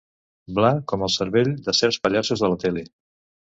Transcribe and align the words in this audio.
Bla 0.59 0.71
com 0.91 1.03
el 1.09 1.11
cervell 1.17 1.53
de 1.69 1.77
certs 1.81 2.01
pallassos 2.07 2.45
de 2.47 2.53
la 2.55 2.61
tele. 2.67 2.87